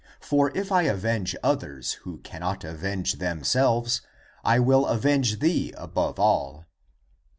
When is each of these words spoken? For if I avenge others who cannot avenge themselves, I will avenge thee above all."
For 0.19 0.51
if 0.57 0.71
I 0.71 0.81
avenge 0.89 1.35
others 1.43 1.91
who 2.05 2.17
cannot 2.21 2.63
avenge 2.63 3.19
themselves, 3.19 4.01
I 4.43 4.57
will 4.57 4.87
avenge 4.87 5.37
thee 5.37 5.75
above 5.77 6.17
all." 6.17 6.65